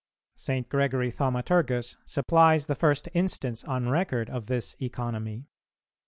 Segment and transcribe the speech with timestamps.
[0.33, 0.67] St.
[0.67, 5.45] Gregory Thaumaturgus supplies the first instance on record of this economy.